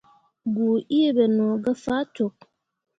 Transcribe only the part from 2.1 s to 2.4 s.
cok.